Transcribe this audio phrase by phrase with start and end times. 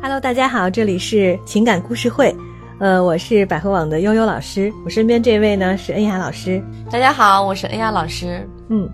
[0.00, 2.34] Hello，大家好，这里是情感故事会，
[2.78, 6.62] 呃，我是百合网的悠悠老师，我身边这位呢是恩雅老师。
[6.90, 8.46] 大家好，我是恩雅老师。
[8.68, 8.88] 嗯，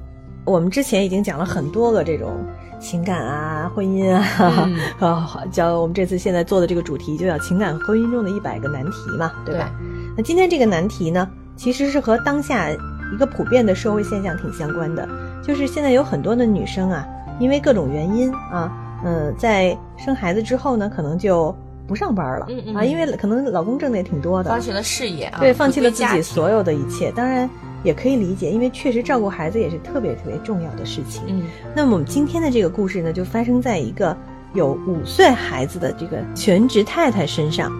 [0.44, 2.36] 我们之前已经讲了很多个这种
[2.78, 4.68] 情感啊、婚姻啊，
[5.00, 9.70] 啊，教我们这次现在做的这个主题就叫情感婚姻中的一百个难题嘛，对吧？
[10.16, 15.08] 那今天这个难题呢，其实是和当下一个普遍的社会现象挺相关的，
[15.42, 17.06] 就是现在有很多的女生啊，
[17.40, 18.70] 因为各种原因啊。
[19.04, 21.54] 嗯，在生孩子之后呢，可能就
[21.86, 27.10] 不上班了啊，因为可能老公挣的也挺多的，放弃了事业啊，对，放弃了自己所有的一切。
[27.12, 27.48] 当然
[27.82, 31.22] 也可以理解，因为确实照顾孩子也是特别特别重要的事情。
[31.26, 34.16] 嗯，那么我们今天的这个故事呢，就发生在一个
[34.52, 37.70] 有五岁孩子的这个全职太太身上。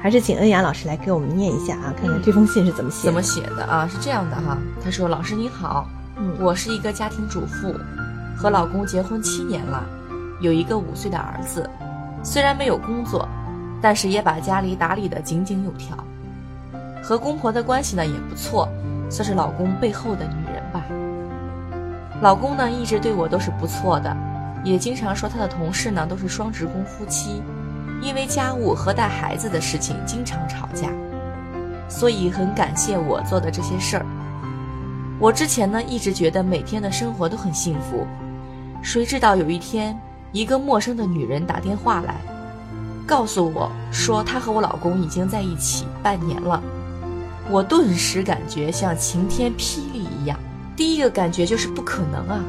[0.00, 3.06] 还是请恩雅老师来给我们念一下啊，看看这封信是怎么写。
[3.06, 3.88] 怎么写的啊？
[3.88, 7.74] 是这样的哈，他说：“老师你好，嗯，我是一个家庭主妇，
[8.36, 9.84] 和老公结婚七年了。”
[10.40, 11.68] 有一个五岁的儿子，
[12.22, 13.28] 虽然没有工作，
[13.80, 15.96] 但是也把家里打理得井井有条。
[17.02, 18.68] 和公婆的关系呢也不错，
[19.10, 20.82] 算是老公背后的女人吧。
[22.20, 24.16] 老公呢一直对我都是不错的，
[24.62, 27.42] 也经常说他的同事呢都是双职工夫妻，
[28.02, 30.88] 因为家务和带孩子的事情经常吵架，
[31.88, 34.06] 所以很感谢我做的这些事儿。
[35.18, 38.06] 我之前呢一直觉得每天的生活都很幸福，
[38.82, 39.98] 谁知道有一天。
[40.32, 42.20] 一个陌生的女人打电话来，
[43.06, 46.62] 告诉我说她和我老公已经在一起半年了。
[47.50, 50.38] 我顿时感觉像晴天霹雳一样，
[50.76, 52.44] 第一个感觉就是不可能啊！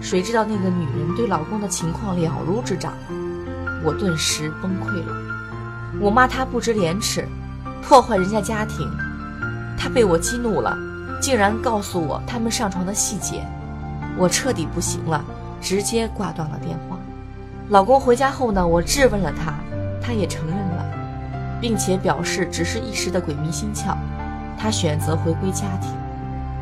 [0.00, 2.92] 谁知道那个女人对老公的情况了如指掌，
[3.84, 5.12] 我顿时崩溃了。
[6.00, 7.26] 我骂她不知廉耻，
[7.82, 8.88] 破坏人家家庭。
[9.76, 10.78] 她被我激怒了，
[11.20, 13.44] 竟然告诉我他们上床的细节，
[14.16, 15.24] 我彻底不行了。
[15.60, 16.98] 直接挂断了电话。
[17.68, 19.54] 老公回家后呢，我质问了他，
[20.00, 20.84] 他也承认了，
[21.60, 23.96] 并且表示只是一时的鬼迷心窍，
[24.58, 25.90] 他选择回归家庭。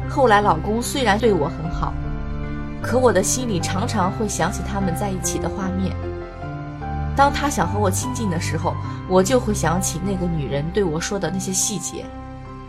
[0.08, 1.92] 后来老公虽然对我很好，
[2.82, 5.94] 可我的心里常常会想起他们在一起的画面。
[7.16, 8.74] 当他想和我亲近的时候，
[9.08, 12.04] 我就会想起那个女人对我说的那些细节，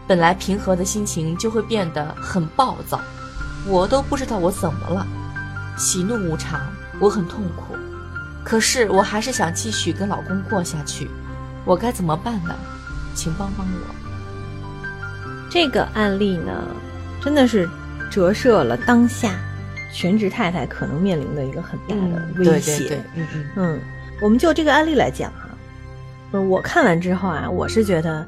[0.07, 3.00] 本来平和的心情就会变得很暴躁，
[3.66, 5.07] 我都不知道我怎么了。
[5.78, 6.62] 喜怒无常，
[7.00, 7.75] 我很痛苦，
[8.44, 11.09] 可是我还是想继续跟老公过下去，
[11.66, 12.56] 我该怎么办呢？
[13.13, 13.96] 请帮帮我。
[15.50, 16.52] 这个案例呢，
[17.22, 17.69] 真的是
[18.09, 19.40] 折射了当下
[19.94, 23.02] 全职太太可能面临的一个很大的威胁。
[23.16, 23.80] 嗯嗯嗯，
[24.22, 28.25] 我们就这个案例来讲哈，我看完之后啊，我是觉得。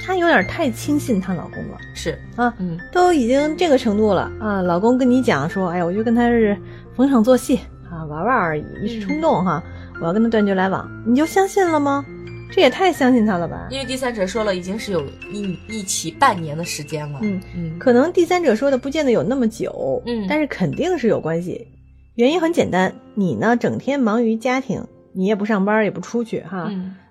[0.00, 6.56] 她有点太轻信她老公了，是啊，嗯，都已经这个程度了啊，老公跟你讲说，哎呀，我就跟他是
[6.96, 7.60] 逢场作戏
[7.90, 9.62] 啊，玩玩而已，一时冲动哈，
[10.00, 12.04] 我要跟他断绝来往，你就相信了吗？
[12.50, 13.68] 这也太相信他了吧？
[13.70, 21.68] 因为第三者说了，已经是有一一起半年的时间了，嗯嗯，可能第三者说的不见得有那么久，嗯，但是肯定是有关系，
[22.14, 24.82] 原因很简单，你呢整天忙于家庭，
[25.12, 26.70] 你也不上班也不出去哈，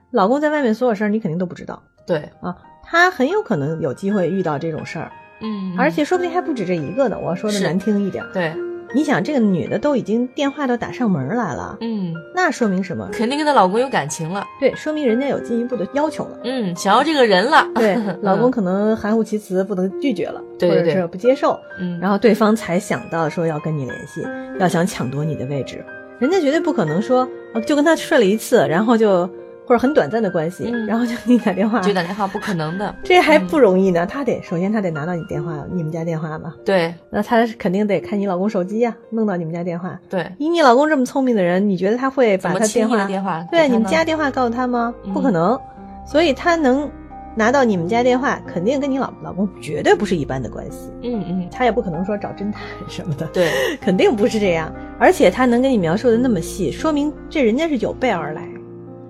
[0.09, 2.55] 老公在外面所有事儿你肯定都不知道，对啊。
[2.89, 5.11] 他很有可能有机会遇到这种事儿，
[5.41, 7.17] 嗯，而且说不定还不止这一个呢。
[7.21, 8.53] 我说的难听一点，对，
[8.93, 13.09] 你想这个女的都已经电话都打上门来了，嗯，那说明什么？
[13.11, 24.25] 肯定跟她老公有感情了，对，说明人家有进一步的要求了，嗯，想要这个人了，对， 老公可能含糊其辞，不能拒绝了，或者是不接受，嗯，然后对方才想到说要跟你联系，
[24.59, 25.83] 要想抢夺你的位置，
[26.19, 27.27] 人家绝对不可能说
[27.65, 29.29] 就跟他睡了一次，然后就。
[29.67, 34.05] 或者很短暂的关系，然后就给你打电话，就打电话不可能的， 这还不容易呢。
[34.05, 36.55] 他得首先他得拿到你电话，你们家电话吧？
[36.63, 39.99] 对，那他肯定得看你老公手机呀，弄到你们家电话。
[40.09, 44.93] 对，以你老公这么聪明的人，你觉得他会把他电话电话对你们家电话告诉他吗？
[45.13, 45.59] 不可能，
[46.05, 46.89] 所以他能
[47.35, 50.89] 拿到你们家电话，肯定跟你老老公绝对不是一般的关系。
[51.03, 53.51] 嗯嗯，他也不可能说找侦探什么的，对，
[53.81, 54.73] 肯定不是这样。
[54.97, 58.47] 而且他能给你描述的那么细，说明这人家是有备而来。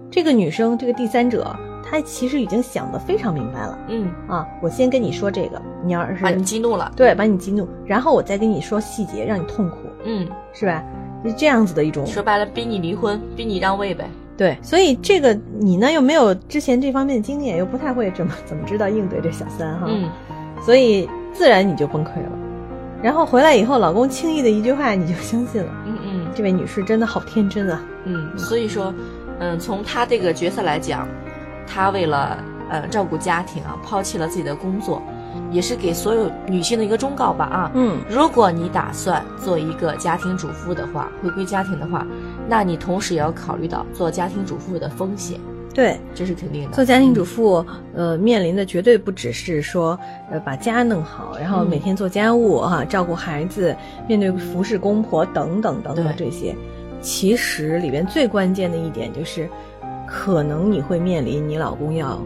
[0.10, 3.78] 这个女生，这个第三者，她其实已经想得非常明白了。
[3.90, 9.78] 嗯啊，我先跟你说这个，你要是把你激怒了，对，把你激怒，然后我再跟你说细节，让你痛苦。
[10.06, 10.84] 嗯，是吧？
[11.26, 12.06] 是这样子的一种。
[12.06, 14.10] 说白了，逼你离婚，逼你让位呗。
[14.38, 19.88] 对，所以这个你呢又没有之前这方面的经验，又不太会怎么怎么知道应对这小三哈。
[19.90, 20.10] 嗯，
[20.62, 22.32] 所以自然你就崩溃了。
[23.04, 25.70] 然后回来以后，老公轻易的一句话你就相信了。
[25.86, 27.84] 嗯嗯，这位女士真的好天真啊。
[28.06, 28.94] 嗯，所以说。
[29.40, 31.08] 嗯，从他这个角色来讲，
[31.68, 32.38] 他为了
[32.70, 35.02] 呃照顾家庭啊，抛弃了自己的工作，
[35.52, 37.72] 也是给所有女性的一个忠告吧啊。
[37.76, 42.06] 嗯，如果你打算做一个家庭主妇的话，回归家庭的话，
[42.48, 45.40] 那你同时也要考虑到做家庭主妇的风险。
[45.74, 46.76] 对，这是肯定的。
[46.76, 47.64] 做家庭主妇，
[47.94, 50.00] 呃，面临的绝对不只是说，
[50.32, 53.76] 呃，把家弄好，然后每天做家务哈，照顾孩子，
[54.08, 56.56] 面对服侍公婆等等等等这些。
[57.08, 59.48] 其实里边最关键的一点就是，
[60.06, 62.22] 可能你会面临你老公要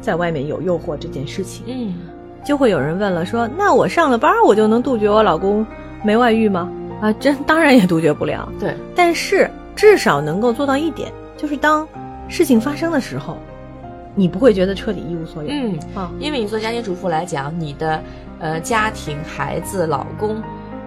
[0.00, 1.64] 在外面有诱惑这件事情。
[1.66, 1.94] 嗯，
[2.44, 5.66] 就会有人问了，说那我上了班，我就能杜绝我老公
[6.04, 6.70] 没外遇吗？
[7.00, 8.48] 啊，这当然也杜绝不了。
[8.60, 11.84] 对，但是至少能够做到一点，就是当。
[12.28, 13.36] 事情发生的时候，
[14.14, 15.48] 你不会觉得彻底一无所有。
[15.50, 18.00] 嗯啊，因为你做家庭主妇来讲，你的
[18.38, 20.40] 呃家庭、孩子、老公，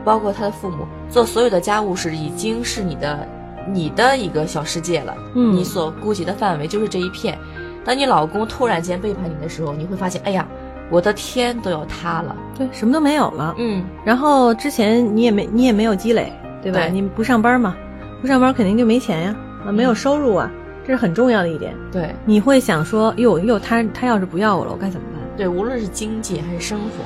[0.06, 3.28] 包括他的父母，做所有的家务事已经是你的
[3.74, 5.14] 你的一个小世界了。
[5.34, 7.38] 嗯，你所顾及的范围就是这一片。
[7.84, 10.48] 当你老公突然间背叛你的时候，你会发现，哎呀，
[10.90, 12.36] 我的天都要塌了。
[12.58, 13.54] 对，什么都没有了。
[13.58, 16.32] 嗯，然后之前你也没你也没有积累，
[16.62, 16.86] 对吧？
[16.86, 17.76] 你不上班嘛，
[18.22, 19.36] 不上班肯定就没钱呀，
[19.68, 20.50] 啊，没有收入啊。
[20.88, 25.22] 这是很重要的一点，对，你会想说，哟哟，他他要是不要我了，我该怎么办？
[25.36, 27.04] 对，无论是经济还是生活，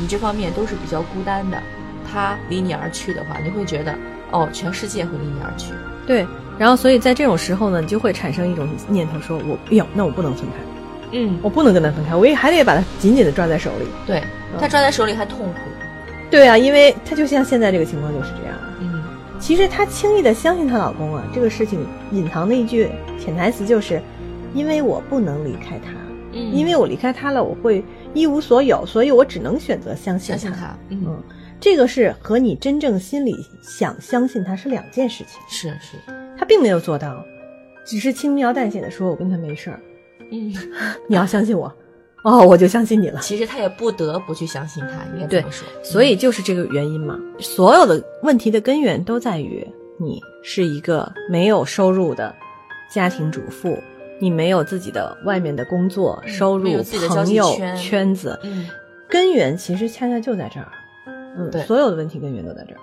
[0.00, 1.58] 你这方面都是比较孤单的。
[2.12, 3.94] 他离你而去的话，你会觉得，
[4.30, 5.72] 哦，全世界会离你而去。
[6.06, 6.26] 对，
[6.58, 10.56] 然后所以在这种时候呢，你就会产生一种念头，说我，哎呦，那我不能分开，
[11.12, 13.86] 嗯，我不能跟他分开，我也还得把他紧紧的抓在手里。
[14.06, 14.22] 对
[14.60, 15.54] 他抓在手里还痛苦。
[16.30, 18.56] 对啊，因为他就像现在这个情况就是这样。
[18.80, 19.02] 嗯
[19.42, 22.88] 其实她轻易的相信她老公啊，这个事情隐藏的一句
[23.18, 24.00] 潜台词就是，
[24.54, 25.90] 因为我不能离开他，
[26.32, 30.76] 嗯，因为我离开他了，我会一无所有，所以我只能选择相信他。
[30.90, 31.20] 嗯，
[31.62, 35.40] 这个是和你真正心里想相信他是两件事情。
[35.48, 35.96] 是是，
[36.36, 37.24] 他并没有做到，
[37.86, 39.78] 只是轻描淡写的说我跟他没事儿。
[40.32, 40.52] 嗯，
[41.08, 41.72] 你要相信我。
[42.24, 43.20] 哦，我就相信你了。
[43.20, 45.64] 其实他也不得不去相信他，应该这么说。
[45.84, 47.16] 所以就是这个原因嘛。
[47.38, 49.64] 所有的问题的根源都在于
[50.00, 52.34] 你是一个没有收入的
[52.92, 53.78] 家庭主妇，
[54.20, 58.36] 你没有自己的外面的工作收入、朋友圈子。
[58.42, 58.66] 嗯，
[59.08, 60.66] 根源其实恰恰就在这儿。
[61.36, 62.80] 嗯，对，所有的问题根源都在这儿。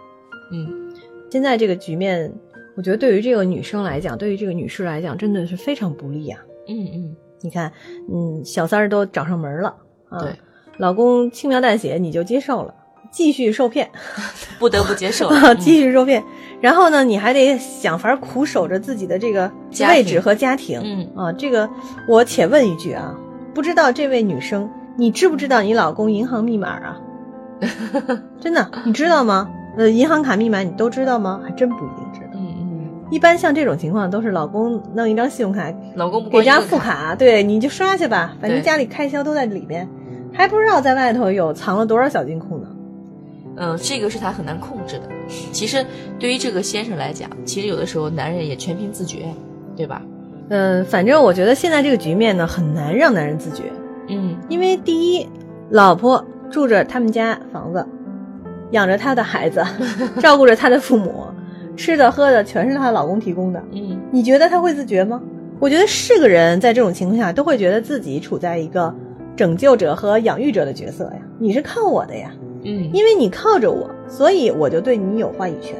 [0.51, 0.91] 嗯，
[1.29, 2.31] 现在这个局面，
[2.75, 6.39] 我觉得对于这个女生来讲，对于这个女士来讲，真的是非常不利啊。
[6.67, 7.15] 嗯嗯。
[7.41, 7.71] 你看，
[8.11, 9.73] 嗯，小三儿都找上门了
[10.09, 10.21] 啊！
[10.21, 10.33] 对，
[10.77, 12.73] 老公轻描淡写你就接受了，
[13.13, 13.89] 继续受骗，
[14.59, 16.21] 不得不接受， 继续受骗。
[16.59, 19.49] 然后呢，你还得想法苦守着自己的这个
[19.87, 20.81] 位置和家庭。
[20.83, 21.69] 嗯啊，这个
[22.09, 23.17] 我且问一句啊，
[23.53, 27.01] 不知道这位女生，你知不知道你老公银行密码啊？
[28.39, 29.49] 真的，你知道吗？
[29.77, 31.41] 呃，银行卡密码你都知道吗？
[31.43, 32.27] 还真不一定知道。
[32.35, 39.87] 嗯嗯一般像这种情况都是老公弄一张信用卡，老公给张副卡，对，你就刷去吧，反正家里开销都在里边，
[40.31, 42.67] 还不知道在外头有藏了多少小金库呢。
[43.61, 45.03] 嗯，这个是他很难控制的。
[45.51, 45.85] 其实
[46.19, 49.25] 对于这个先生来讲，其实有的时候男人也全凭自觉，
[49.75, 50.01] 对吧？
[50.49, 53.63] 嗯，反正我觉得现在这个局面呢，很难让男人自觉。
[54.07, 55.27] 嗯，因为第一，
[55.71, 57.85] 老婆住着他们家房子，
[58.71, 59.63] 养着他的孩子，
[60.19, 61.25] 照顾着他的父母。
[61.77, 65.21] 吃的喝的全是她老公提供的，嗯，你觉得她会自觉吗？
[65.59, 68.93] 我觉得是个人在这种情况下都会觉得自己处在一个
[69.33, 71.19] 拯救者和养育者的角色呀。
[71.37, 72.31] 你是靠我的呀，
[72.65, 75.73] 嗯，因为你靠着我，所以我就对你有话语权，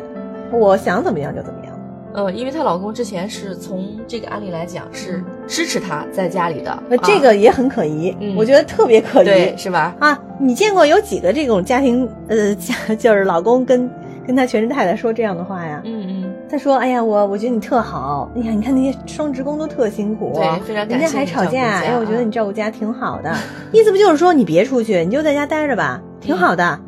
[0.58, 1.69] 我想怎么样就怎么样。
[2.14, 9.96] 呃，因为她老公之前是从这个案例来讲是支持她在家里的，那这个也很可疑，我觉得特别可疑，是吧？
[10.00, 13.90] 啊，你见过有几个这种家庭，呃，家就是老公跟。
[14.28, 23.36] 跟他全职太太说这样的话呀，嗯嗯，他说：“哎呀，我我觉得你特好，哎呀，你看那些双职工都特辛苦，对，非常人家还吵架，哎，我觉得你照顾家挺好的，
[23.74, 26.80] 意思不就是说你别出去，你就在家待着吧，挺好的，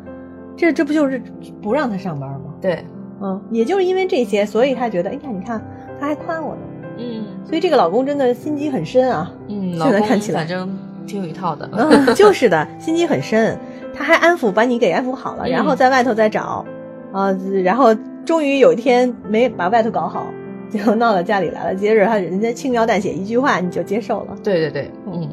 [0.56, 1.20] 这这不就是
[1.60, 2.54] 不让他上班吗？
[2.60, 2.84] 对，
[3.22, 5.60] 嗯，也就是因为这些，所以他觉得，哎呀，你看
[6.00, 6.60] 他还夸我呢，
[6.98, 10.76] 嗯，所以这个老公真的心机很深啊，嗯，现在看起来反正
[11.06, 13.56] 挺有一套的，嗯，就是的，心机很深，
[13.94, 16.64] 他还安抚把你给安抚好了，然后在外头再找。”
[17.12, 17.30] 啊，
[17.62, 20.26] 然后终于有一天没把外头搞好，
[20.72, 21.74] 就闹到家里来了。
[21.74, 24.38] 接着他人家轻描淡写一句话你就接受了。
[24.42, 25.28] 对对对，嗯。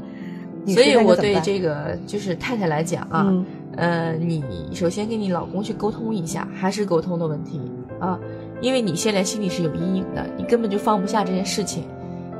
[0.67, 3.33] 所以我对这个就是太太来讲啊，
[3.75, 7.61] 呃，你首先跟你老公去沟通一下，还是沟通的问题
[7.99, 8.19] 啊，
[8.61, 11.83] 因为你现在心里是有阴影的，你根本就放不下这件事情，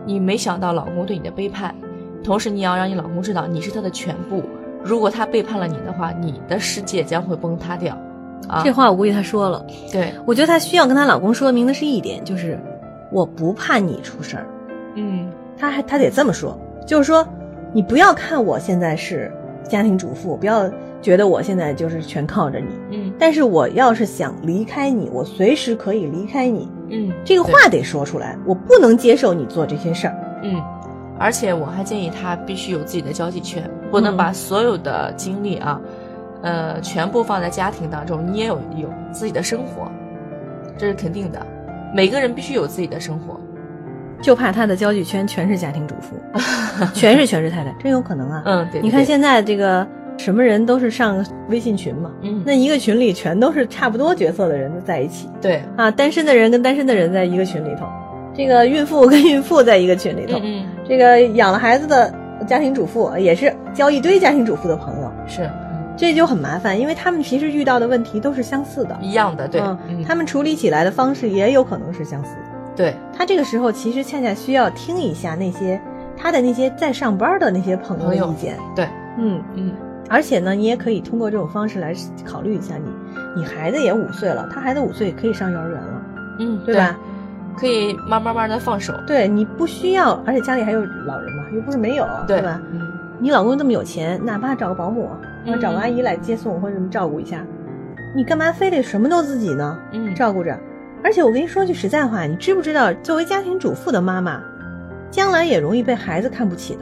[0.05, 1.73] 你没想到老公对你的背叛，
[2.23, 4.43] 同时你要让你老公知道你是他的全部，
[4.83, 7.97] 如果他背叛了你的话，你的世界将会崩塌掉。
[8.47, 12.57] 啊这话我估计他说了，对我觉得她需要跟她老公说明的是一点，就是
[13.11, 14.47] 我不怕你出事儿。
[14.95, 16.57] 嗯，她还她得这么说，
[16.87, 17.27] 就是说
[17.73, 19.31] 你不要看我现在是
[19.67, 20.71] 家庭主妇，不要
[21.01, 22.67] 觉得我现在就是全靠着你。
[22.91, 26.69] 嗯，但是我要是想离开你，我随时可以离开你。
[26.89, 30.15] 嗯，这个话得说出来，我不能接受你做这些事儿。
[30.43, 30.61] 嗯，
[31.19, 35.79] 而且我还建议他必须有自己的交际圈，不能把所有的精力啊，
[36.41, 38.25] 呃，全部放在家庭当中。
[38.25, 39.89] 你也有有自己的生活，
[40.77, 41.39] 这是肯定的。
[41.93, 43.39] 每个人必须有自己的生活。
[44.21, 46.13] 就怕他的交际圈全是家庭主妇，
[46.93, 48.43] 全是全是太太，真有可能啊。
[48.45, 48.81] 嗯，对。
[48.81, 49.87] 你看现在这个
[50.19, 55.29] 什么人都是上微信群嘛，嗯，那一个群里全都是差不多角色的人都在一起。
[55.41, 55.63] 对。
[55.77, 57.87] 啊，单身的人跟单身的人在一个群里头，
[58.35, 62.13] 这个孕妇跟孕妇在一个群里头，嗯，这个养了孩子的
[62.45, 65.49] 家庭主妇也是交一堆家庭主妇的朋友，是，
[65.95, 69.61] 这就很麻烦，因为他们其实遇到的问题都是相似的，一样的，对，
[70.05, 72.59] 他们处理起来的方式也有可能是相似的。
[72.75, 72.93] 对。
[73.17, 75.79] 他这个时候其实恰恰需要听一下那些
[76.17, 78.57] 他的那些在上班的那些朋友的意见。
[78.75, 78.85] 对，
[79.17, 79.73] 嗯嗯，
[80.09, 81.93] 而且呢，你也可以通过这种方式来
[82.25, 82.89] 考虑一下你，
[83.35, 86.01] 你孩子也五岁了，他孩子五岁可以上幼儿园了，
[86.39, 86.97] 嗯，对吧？
[87.57, 88.93] 可以慢慢慢的放手。
[89.05, 92.61] 对你不需要，而且家里还有老人嘛，又不是没有，对吧？
[92.71, 92.81] 嗯，
[93.19, 95.09] 你老公这么有钱，哪怕找个保姆，
[95.45, 97.45] 或找个阿姨来接送或者什么照顾一下，
[98.15, 99.77] 你干嘛非得什么都自己呢？
[99.91, 100.57] 嗯，照顾着。
[101.03, 104.41] 而且我跟你说句实在话，你知不知道，作为家庭主妇的妈妈，
[105.11, 106.81] 将来也容易被孩子看不起的，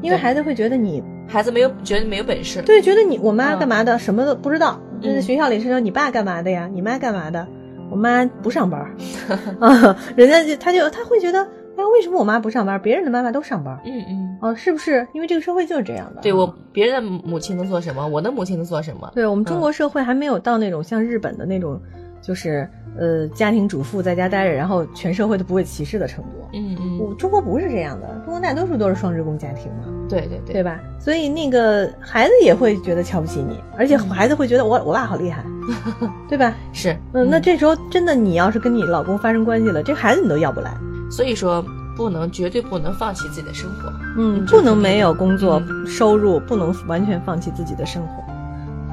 [0.00, 4.80] 因为孩子会觉得你孩子没有觉得没有本事，对，觉得你我妈干嘛的，什么都不知道。
[5.00, 7.46] 就在学校里是说你爸干嘛的呀，你妈干嘛的？
[7.90, 8.80] 我妈不上班
[9.60, 11.40] 啊，人家就他就他会觉得，
[11.76, 12.80] 哎，为什么我妈不上班？
[12.80, 13.78] 别人的妈妈都上班。
[13.84, 15.06] 嗯嗯，哦，是不是？
[15.12, 16.22] 因为这个社会就是这样的。
[16.22, 19.12] 对我，别人的母亲能做什么，我的母亲能做什么？
[19.14, 21.80] 对我们中国社会还没有到那种像日本的那种。
[22.22, 22.68] 就是
[22.98, 26.30] 呃，家庭主妇在家待着，然后全社会都不会歧视的程度。
[26.52, 29.84] 嗯嗯，我中国不是这样的，中国大多数都是双职工家庭嘛。
[30.08, 30.78] 对对对，对吧？
[30.98, 35.44] 所以那个孩子也会觉得瞧不起你，而且孩子会觉得我我爸好厉害，
[36.28, 36.54] 对吧？
[36.72, 40.72] 是，嗯，那这时候真的你要是跟你老公发生关系了，这孩子你都要不来。
[41.10, 41.64] 所以说，
[41.96, 43.92] 不能绝对不能放弃自己的生活。
[44.18, 48.22] 嗯，不能没有工作收入，不能完全放弃自己的生活。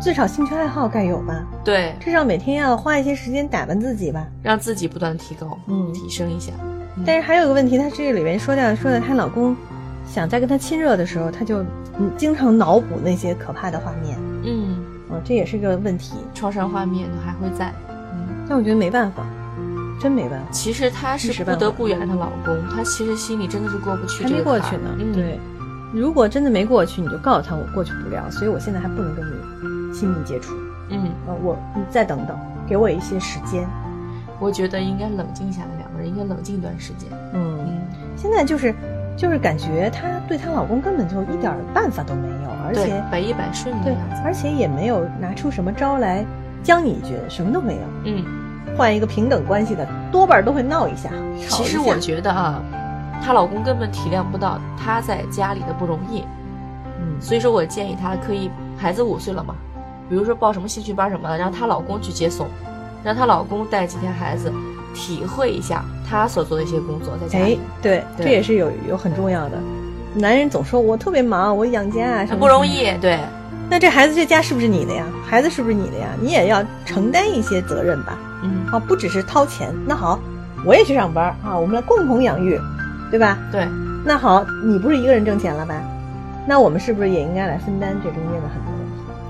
[0.04, 1.46] 至少兴趣爱好该有吧？
[1.64, 6.52] 对，至少每天要花一些时间打扮自己吧，让自己不断的提高，嗯，提升一下。
[7.06, 9.56] 但是还有个问题，她这里面说到说的，她老公
[10.06, 11.64] 想在跟她亲热的时候，她就
[12.18, 17.74] 经常脑补那些可怕的画面，嗯，哦，这也是个问题，创伤画面还会在，
[18.12, 19.26] 嗯，但我觉得没办法，
[20.02, 20.46] 真没办法。
[20.52, 24.90] 其实她是不得不原谅她老公，她其实心里真的是过不去，还没过去呢。
[25.14, 25.40] 对，
[25.94, 29.32] 如果真的没过去，你就告诉他我过去不了，所以我现在还不能跟你
[29.94, 30.54] 亲密接触。
[30.90, 33.66] 嗯，呃，我你再等等，给我一些时间。
[34.40, 37.10] 我觉得应该冷静下来，两个人应该冷静一段时间。
[37.34, 37.82] 嗯嗯，
[38.18, 38.76] 现在就是
[39.16, 46.26] 就是感觉她对她老公根本就一点办法都没有，而且百依百顺的对样子，而且也没有拿出什么招来
[46.62, 47.82] 将你一军，什么都没有。
[48.04, 48.26] 嗯，
[48.76, 51.10] 换一个平等关系的，多半都会闹一下。
[51.48, 52.62] 其实我觉得啊，
[53.24, 56.26] 她老公根本体谅不到她在家里的不容易。
[57.00, 59.56] 嗯，所以说我建议她可以，孩子五岁了嘛。
[60.10, 62.48] 比如说报什么兴趣班什么的，让她老公去接送，
[63.04, 64.52] 让她老公带几天孩子，
[64.94, 67.60] 体会一下她所做的一些工作在家里。
[67.82, 69.58] 对，这也是有有很重要的。
[70.16, 72.92] 男人总说我特别忙，我养家啊，什么不容易。
[73.02, 73.18] 对，
[73.70, 75.06] 那这孩子这家是不是你的呀？
[75.26, 76.10] 孩子是不是你的呀？
[76.22, 78.18] 你也要承担一些责任吧。
[78.44, 79.74] 嗯，啊，不只是掏钱。
[79.88, 80.20] 那好，
[80.66, 82.60] 我也去上班啊，我们来共同养育，
[83.10, 83.40] 对吧？
[83.52, 83.68] 对。
[84.06, 85.82] 那好，你不是一个人挣钱了吧？
[86.46, 88.73] 那我们是不是也应该来分担这中间的很多？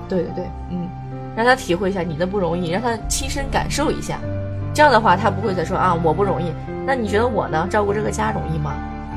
[0.08, 0.88] 对对对，嗯，
[1.36, 4.18] 让他体会一下你的不容易，让他亲身感受一下，
[4.72, 6.52] 这样的话他不会再说啊我不容易。
[6.86, 7.66] 那你觉得我呢？
[7.70, 8.74] 照顾这个家容易吗？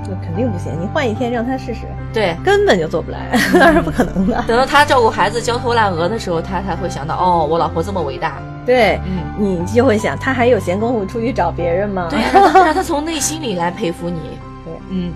[0.10, 0.72] 那肯定不行。
[0.79, 1.82] 你换一天让他试试，
[2.13, 4.41] 对，根本就做不来，那是不可能的。
[4.48, 8.41] 等到他照顾孩子焦头烂额的时候，他才会想到哦，我老婆这么伟大。
[8.65, 12.08] 对，嗯，你就会想，他还有闲工夫出去找别人吗？
[12.10, 12.20] 对，
[12.63, 14.39] 让他从内心里来佩服你。
[14.63, 15.12] 对，嗯，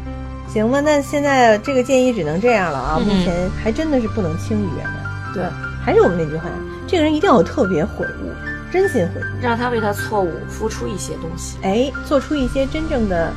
[0.49, 5.10] 行吧，那现在这个建议只能这样了啊，嗯、目前还真的是不能轻易原谅。
[5.33, 5.43] 对，
[5.83, 6.45] 还是我们那句话，
[6.87, 8.31] 这个人一定要有特别悔悟，
[8.71, 13.31] 真心悔悟，让他为他错误付出一些东西，哎，做出一些真正的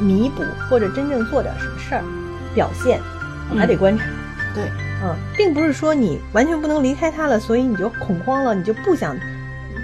[0.00, 2.04] 弥补，或者真正做点什么事儿，
[2.54, 3.00] 表现，
[3.56, 4.04] 还得观察。
[4.04, 4.64] 嗯、对，
[5.02, 9.16] 嗯，并不是说你完全不能离开他了，所以你就恐慌了，你就不想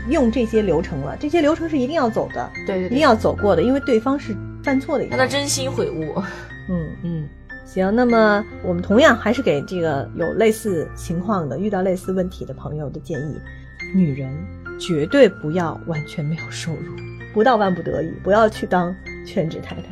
[0.08, 1.16] 用这些流程了。
[1.18, 5.16] 这些流程是一定要走的，对对，一定要走过的，因为对方是犯错的一个。
[5.16, 6.22] 让他真心悔悟。
[6.68, 7.28] 嗯嗯。
[7.66, 13.38] 行，那么我们同样还是给这个有类似情况的、遇到类似问题的朋友的建议：
[13.94, 14.32] 女人
[14.78, 16.94] 绝对不要完全没有收入，
[17.34, 18.94] 不到万不得已，不要去当
[19.26, 19.82] 全职太太。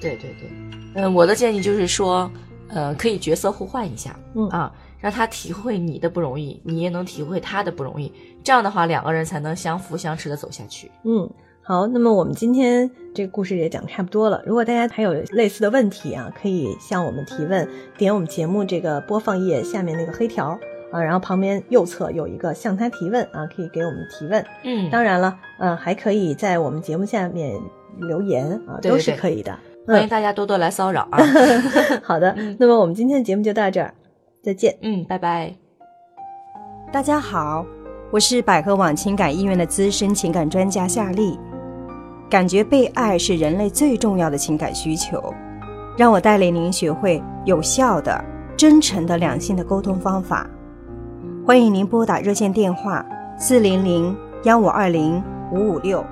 [0.00, 0.50] 对对对，
[0.96, 2.30] 嗯，我的建议就是说，
[2.68, 8.12] 呃，可以角色互换一下，嗯啊，让他体会你的不容易，你也能体会他的不容易。
[8.42, 10.90] 这样的话，两个人才能相扶相持的走下去。
[11.04, 11.30] 嗯，
[11.62, 14.42] 好，那么我们今天这个故事也讲差不多了。
[14.44, 20.58] 如果大家还有类似的问题啊，可以向我们提问，点我们节目这个播放页下面那个黑条
[20.90, 24.44] 啊，然后旁边右侧有一个向他提问啊，可以给我们提问。
[24.64, 27.54] 嗯，当然了，嗯，还可以在我们节目下面
[27.98, 29.56] 留言啊，都是可以的。
[29.86, 31.18] 欢迎大家多多来骚扰啊！
[32.02, 33.94] 好的，那么我们今天的节目就到这儿，
[34.42, 34.76] 再见。
[34.82, 35.54] 嗯，拜拜。
[36.92, 37.64] 大家好，
[38.10, 41.38] 我是百合网情感医院的资深情感专家夏丽。
[42.30, 45.34] 感觉被爱是人类最重要的情感需求，
[45.98, 48.24] 让我带领您学会有效的、
[48.56, 50.48] 真诚的两性的沟通方法。
[51.44, 53.04] 欢迎您拨打热线电话
[53.36, 55.20] 四零零幺五二零
[55.52, 56.04] 五五六。